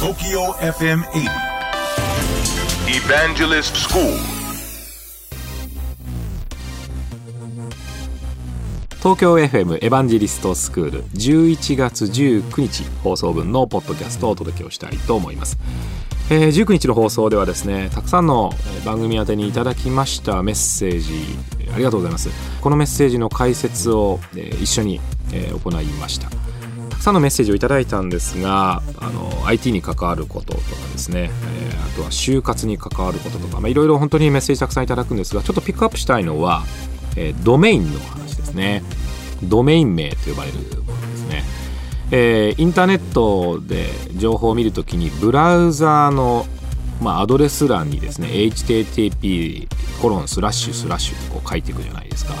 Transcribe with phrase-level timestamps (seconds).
[0.00, 1.28] TOKYO FM 80
[2.88, 4.16] Evangelist School.
[9.00, 15.58] 東京 FM エヴァンジェリストスクール11月19日放送分のポッドキャストをお届けをしたいと思います、
[16.30, 18.52] えー、19日の放送ではですねたくさんの
[18.86, 21.12] 番組宛てにいただきましたメッセージ
[21.74, 22.30] ありがとうございます。
[22.62, 25.00] このメッセージの解説を、えー、一緒に、
[25.34, 26.39] えー、行いましたた
[27.00, 30.60] くさんのメッセージをいただいたんですがあの IT に関わることとか
[30.92, 36.62] ですね、えー、あとは就活に関わることとかいろいろ本当にメッセージたくさんいただくんですがちょっとピックアップしたいのは、
[37.16, 38.82] えー、ドメインの話ですね。
[39.42, 41.44] ドメイン名と呼ばれるものですね、
[42.10, 43.86] えー、インターネットで
[44.16, 46.44] 情報を見るときにブラウザーの、
[47.00, 49.68] まあ、アドレス欄にですね http
[50.02, 52.34] コロンスラッシュスラッシュってこう書いていくじゃないですか。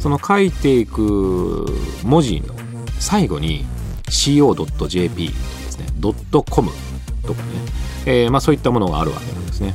[0.00, 1.66] その書いていく
[2.02, 2.54] 文字の
[2.98, 3.66] 最後に
[4.06, 5.34] co.jp で
[5.70, 6.70] すね .com
[7.22, 7.48] とかね、
[8.06, 9.74] えーまあ、そういったものがあるわけなんですね。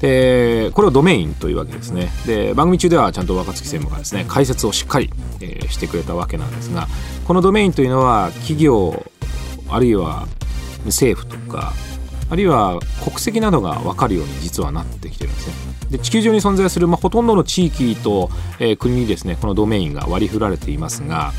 [0.00, 2.10] でこれをドメインというわけですね。
[2.26, 6.88] で番組中ではちゃんと若月専務がですね解説をしっかり、えー、してくれたわけなんですが
[7.26, 9.04] このドメインというのは企業
[9.68, 10.26] あるいは
[10.86, 11.74] 政府とか
[12.30, 15.54] あるいは国籍などが分かるように実はなってきてるんですね。
[15.90, 21.32] で地球上に存在する、まあ、ほとんどの地域と、えー、国にですねこのドメインが割り振られていますが、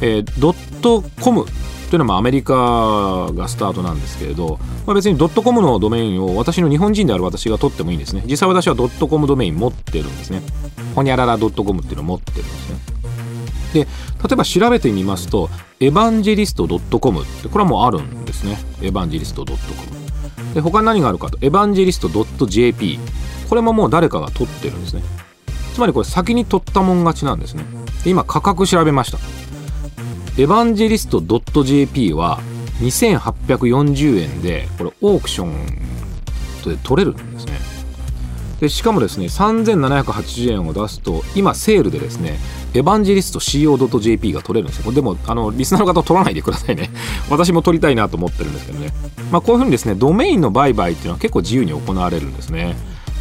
[0.00, 1.46] えー、ドットコム
[1.90, 2.54] というのはアメリカ
[3.32, 8.24] がスタートなんですけれど、まあ、別にドットコムのドメインを私の日本人である私が取ってもいいんですね。
[8.26, 10.42] 実際私はドットコムドメイン持ってるんですね。
[10.94, 12.78] ほにゃららドットコムっていうのを持ってるんですね。
[13.72, 13.88] で例
[14.32, 18.58] えば調べてみますとエヴァンジェリスト .com ってこれはもうあるんですね。
[18.80, 19.56] エヴァンジェリスト .com
[20.54, 22.08] で他に何があるかとエヴァンジェリスト
[22.46, 22.98] .jp
[23.48, 25.02] これももう誰かが取ってるんですね。
[25.74, 27.64] つまりこれ先に取ったもん勝ちなんですね。
[28.06, 29.18] 今価格調べました。
[30.38, 31.22] エヴァンジェリスト
[31.64, 32.40] .jp は
[32.80, 35.66] 2840円でこれオークション
[36.68, 37.54] で取れるんですね。
[38.60, 42.38] でしかもですね3780円を出すと今セールでですね
[42.74, 44.92] エヴァンジェリスト CO.jp が取れるんですよ。
[44.92, 46.90] でもあのリスナーの方取らないでくださいね。
[47.30, 48.92] 私も取りたいなと思ってるんですけどね。
[49.32, 52.76] まあこういうふうにですねドメインの売買っていうのは結構自由に行われるんですね。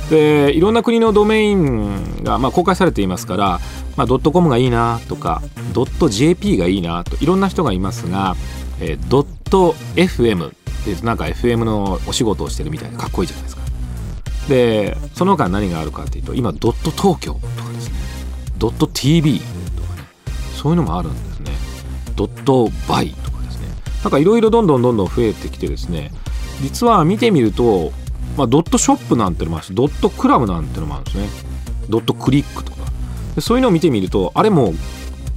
[0.09, 3.59] でいろんな国のドメインが、まあ、公開されていますから、
[3.95, 5.41] まあ、ドットコムがいいなとか
[5.73, 8.35] ドット JP がいいなといろんな人がいますが、
[8.79, 10.51] えー、ドット FM っ
[10.97, 13.63] てなんか FM のお仕事をしてるみたいでかっこいいじゃないですか。
[14.49, 17.95] でその他何があるかっていうと今ドット東京とかですね。
[18.57, 20.03] ドット TV とかね。
[20.55, 21.51] そういうのもあるんですね。
[22.15, 23.67] ドットバイとかですね。
[24.03, 26.11] なんかいろいろどんどんどんどん増えてきてですね。
[26.61, 27.91] 実は見てみると
[28.37, 31.27] まあ、ドットショップなんてのもあるしドットクラブなんてのもあるんですね。
[31.89, 32.74] ドットクリックとか。
[33.39, 34.73] そういうのを見てみるとあれも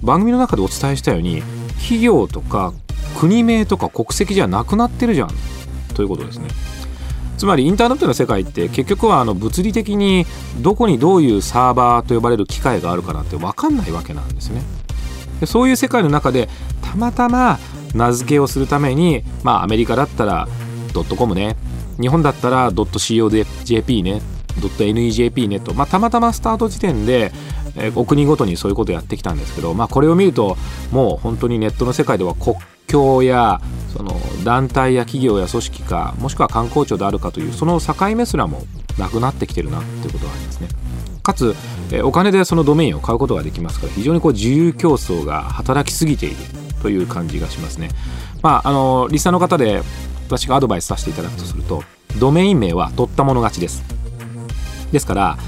[0.03, 1.42] 番組の中でお伝えしたように
[1.78, 2.72] 企業とか
[3.19, 5.31] 国名とか国籍じゃなくなってるじゃん
[5.94, 6.48] ということですね。
[7.36, 10.26] つまりインターネットの世界って結局はあの物理的に
[10.60, 14.62] どこにどういうサーバーと呼ばれる機械があるかなんて分かんないわけなんですね。
[15.41, 16.48] でそういう世界の中で
[16.82, 17.59] たまたま
[17.94, 20.48] 名付けをするためにまあアメリカだったら
[20.92, 21.56] ドットコムね。
[22.00, 24.20] 日本だったらドット .co.jp ね
[24.59, 27.32] .nejp ねと、まあ、たまたまスタート時点で、
[27.78, 30.56] え、お国ごとにそういうことをやってきたんですけど、まあ、これを見ると
[30.91, 32.56] もう本当にネットの世界では国
[32.87, 33.61] 境や
[33.94, 38.62] その団体や企業や組織かもしくは観光庁であるかというその境目すらも
[38.99, 40.69] なくなってきてるなっていうことがありますね。
[41.22, 41.55] かつ、
[41.93, 46.37] え、お金でそのドメインを買うことができますから非常にこう自由競争が働きすぎている
[46.83, 47.91] という感じがしますね。
[48.43, 49.83] まあ、あのリスナーの方で
[50.27, 51.83] 私がアドバイスさせていただくとすると
[52.19, 53.83] ドメイン名は取ったもの勝ちです
[54.93, 55.39] ですから、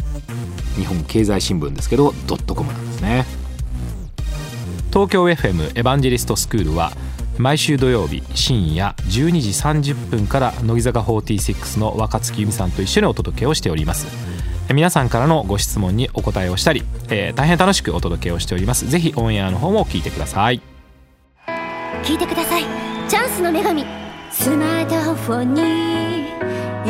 [0.85, 2.13] 本経済新聞ですけど
[2.47, 3.25] .com なんですね。
[4.91, 6.91] 東京 FM エヴァンジェリストスクールは
[7.37, 14.07] 毎週土曜日深夜12時30分から乃木坂46の若月由美さんと一緒にお届けをしております。
[14.73, 18.89] 皆さんからのご質問にお答えをしたり、えー、大変楽しくお届けをしております。
[18.89, 20.61] ぜひオンエアの方も聞いてください。
[22.03, 22.63] 聞いてください。
[23.07, 24.07] チャンスの女神。
[24.31, 26.27] スマートフォンに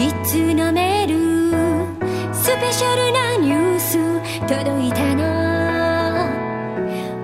[0.07, 3.97] いつのメールスペシャルなニュース
[4.41, 5.23] 届いたの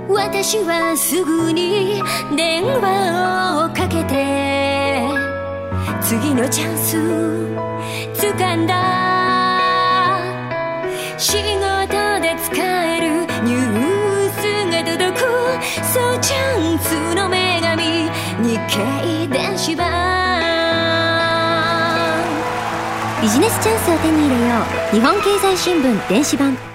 [0.08, 2.02] 私はすぐに
[2.38, 5.04] 電話をかけて
[6.02, 6.98] 次のチャンス
[8.16, 8.74] 掴んだ。
[11.18, 15.24] 仕事で使えるニュースが届く。
[15.84, 18.10] そうチャンスの女神
[18.48, 20.03] 日経電子版
[23.24, 24.56] ビジネスチャンスを手に入れよ
[24.92, 24.96] う。
[24.96, 26.73] 日本経済新聞電子版。